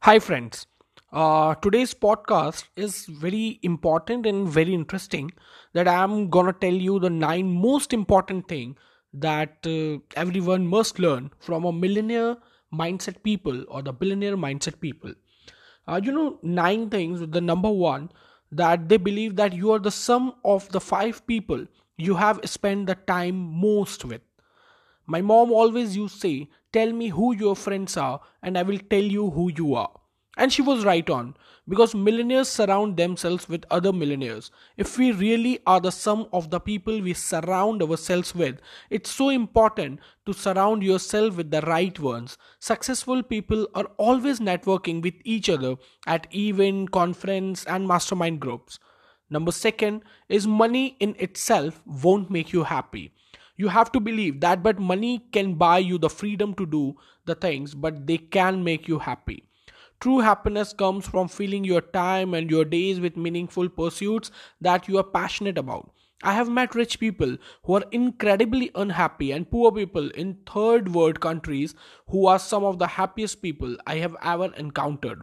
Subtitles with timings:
[0.00, 0.66] Hi, friends.
[1.12, 5.30] Uh, today's podcast is very important and very interesting.
[5.74, 8.76] That I'm gonna tell you the nine most important thing
[9.12, 12.36] that uh, everyone must learn from a millionaire
[12.72, 15.12] mindset people or the billionaire mindset people.
[15.88, 17.26] Uh, you know, nine things.
[17.28, 18.10] The number one
[18.52, 21.66] that they believe that you are the sum of the five people
[21.98, 24.22] you have spent the time most with.
[25.06, 28.78] My mom always used to say, Tell me who your friends are, and I will
[28.90, 29.90] tell you who you are.
[30.36, 31.36] And she was right on,
[31.68, 34.50] because millionaires surround themselves with other millionaires.
[34.76, 39.30] If we really are the sum of the people we surround ourselves with, it's so
[39.30, 42.36] important to surround yourself with the right ones.
[42.58, 48.78] Successful people are always networking with each other at event, conference, and mastermind groups.
[49.30, 53.12] Number second is money in itself won't make you happy
[53.56, 57.34] you have to believe that but money can buy you the freedom to do the
[57.34, 59.44] things but they can make you happy.
[60.00, 64.98] True happiness comes from filling your time and your days with meaningful pursuits that you
[64.98, 65.90] are passionate about.
[66.22, 71.20] I have met rich people who are incredibly unhappy and poor people in third world
[71.20, 71.74] countries
[72.08, 75.22] who are some of the happiest people i have ever encountered.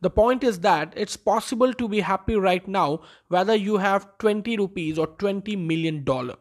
[0.00, 4.56] The point is that it's possible to be happy right now whether you have 20
[4.56, 6.36] rupees or 20 million dollar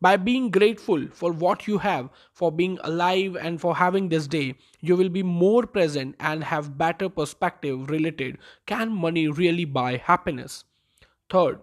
[0.00, 4.54] by being grateful for what you have, for being alive, and for having this day,
[4.80, 8.38] you will be more present and have better perspective related.
[8.66, 10.64] Can money really buy happiness?
[11.30, 11.60] Third,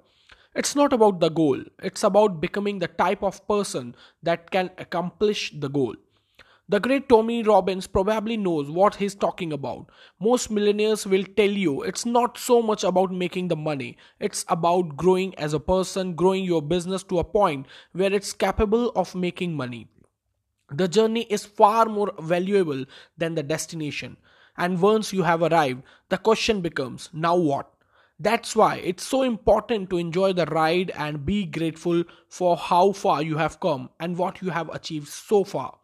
[0.56, 5.52] it's not about the goal, it's about becoming the type of person that can accomplish
[5.58, 5.96] the goal.
[6.70, 9.90] The great Tony Robbins probably knows what he's talking about.
[10.22, 14.96] Most millionaires will tell you it's not so much about making the money, it's about
[14.96, 19.54] growing as a person, growing your business to a point where it's capable of making
[19.54, 19.90] money.
[20.72, 22.86] The journey is far more valuable
[23.18, 24.16] than the destination.
[24.56, 27.70] And once you have arrived, the question becomes now what?
[28.18, 33.22] That's why it's so important to enjoy the ride and be grateful for how far
[33.22, 35.80] you have come and what you have achieved so far.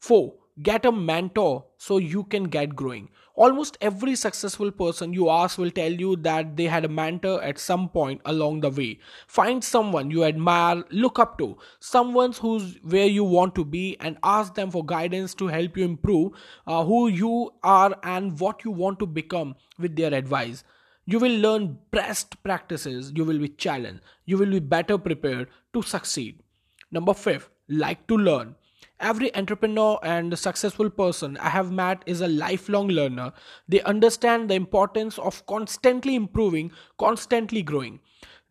[0.00, 0.34] 4.
[0.62, 3.08] Get a mentor so you can get growing.
[3.34, 7.58] Almost every successful person you ask will tell you that they had a mentor at
[7.58, 8.98] some point along the way.
[9.26, 14.18] Find someone you admire, look up to, someone who's where you want to be, and
[14.22, 16.32] ask them for guidance to help you improve
[16.66, 20.64] uh, who you are and what you want to become with their advice.
[21.06, 25.82] You will learn best practices, you will be challenged, you will be better prepared to
[25.82, 26.42] succeed.
[26.90, 27.48] Number 5.
[27.68, 28.56] Like to learn
[29.00, 33.32] Every entrepreneur and successful person I have met is a lifelong learner.
[33.66, 38.00] They understand the importance of constantly improving, constantly growing.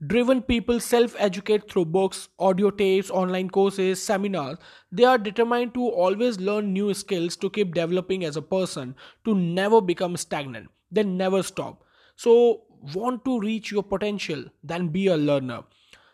[0.07, 4.57] Driven people self educate through books, audio tapes, online courses, seminars.
[4.91, 8.95] They are determined to always learn new skills to keep developing as a person,
[9.25, 10.69] to never become stagnant.
[10.91, 11.83] They never stop.
[12.15, 12.63] So,
[12.95, 15.63] want to reach your potential, then be a learner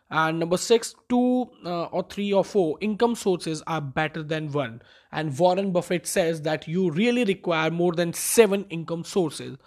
[0.10, 4.82] and number six two uh, or three or four income sources are better than one.
[5.12, 9.58] And warren buffett says that you really require more than seven income sources.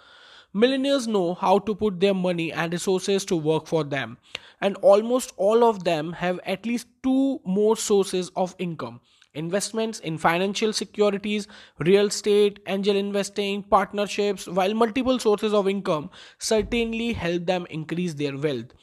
[0.53, 4.17] Millionaires know how to put their money and resources to work for them.
[4.61, 9.01] And almost all of them have at least two more sources of income.
[9.35, 11.47] Investments in financial securities
[11.77, 18.35] real estate angel investing partnerships while multiple sources of income certainly help them increase their
[18.35, 18.73] wealth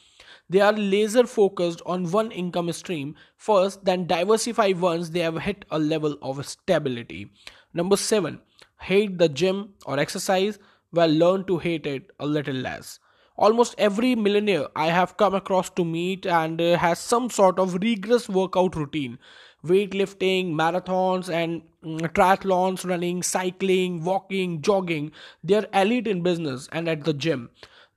[0.49, 5.65] they are laser focused on one income stream first, then diversify once they have hit
[5.71, 7.31] a level of stability.
[7.73, 8.41] Number seven,
[8.79, 10.59] hate the gym or exercise,
[10.91, 12.99] well, learn to hate it a little less.
[13.35, 17.75] Almost every millionaire I have come across to meet and uh, has some sort of
[17.75, 19.19] rigorous workout routine
[19.65, 25.11] weightlifting, marathons, and mm, triathlons, running, cycling, walking, jogging.
[25.43, 27.49] They are elite in business and at the gym.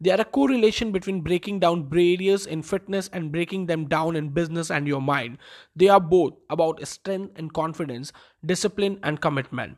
[0.02, 4.30] There are a correlation between breaking down barriers in fitness and breaking them down in
[4.30, 5.36] business and your mind.
[5.76, 8.10] They are both about strength and confidence,
[8.44, 9.76] discipline and commitment.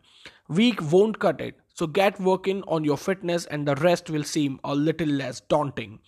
[0.48, 4.60] Weak won't cut it, so get working on your fitness and the rest will seem
[4.62, 5.98] a little less daunting.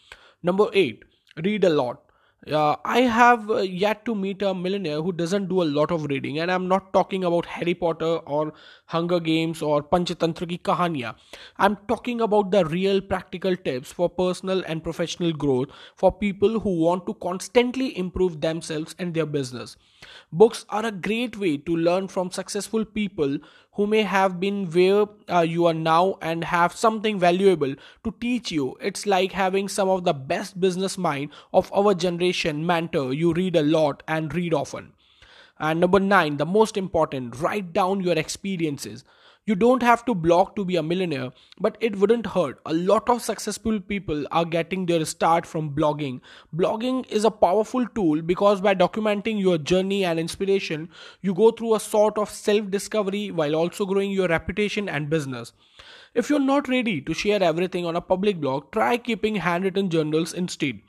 [0.44, 1.02] Number 8.
[1.42, 2.03] Read a lot.
[2.50, 6.04] Uh, I have uh, yet to meet a millionaire who doesn't do a lot of
[6.04, 8.52] reading, and I'm not talking about Harry Potter or
[8.86, 11.14] Hunger Games or Panchatantra ki kahaniya.
[11.56, 16.78] I'm talking about the real practical tips for personal and professional growth for people who
[16.80, 19.78] want to constantly improve themselves and their business.
[20.32, 23.38] Books are a great way to learn from successful people
[23.72, 27.74] who may have been where uh, you are now and have something valuable
[28.04, 28.76] to teach you.
[28.80, 33.12] It's like having some of the best business mind of our generation mentor.
[33.12, 34.92] You read a lot and read often.
[35.58, 39.04] And number nine, the most important, write down your experiences.
[39.46, 41.30] You don't have to blog to be a millionaire,
[41.60, 42.60] but it wouldn't hurt.
[42.64, 46.22] A lot of successful people are getting their start from blogging.
[46.56, 50.88] Blogging is a powerful tool because by documenting your journey and inspiration,
[51.20, 55.52] you go through a sort of self discovery while also growing your reputation and business.
[56.14, 60.32] If you're not ready to share everything on a public blog, try keeping handwritten journals
[60.32, 60.80] instead.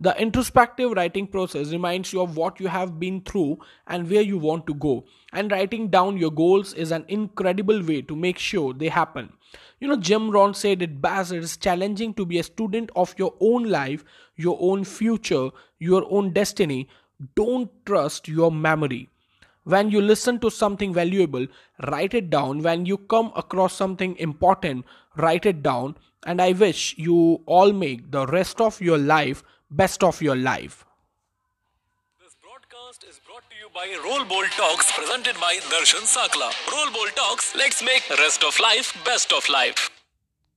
[0.00, 3.58] The introspective writing process reminds you of what you have been through
[3.88, 5.04] and where you want to go.
[5.32, 9.32] And writing down your goals is an incredible way to make sure they happen.
[9.80, 13.12] You know, Jim Rohn said it best it is challenging to be a student of
[13.18, 14.04] your own life,
[14.36, 15.50] your own future,
[15.80, 16.88] your own destiny.
[17.34, 19.08] Don't trust your memory.
[19.64, 21.46] When you listen to something valuable,
[21.88, 22.62] write it down.
[22.62, 24.86] When you come across something important,
[25.16, 25.96] write it down.
[26.24, 30.84] And I wish you all make the rest of your life best of your life.
[32.20, 36.50] This broadcast is brought to you by Roll Ball Talks presented by Darshan Sakla.
[36.72, 39.97] Roll Ball Talks, let's make rest of life best of life.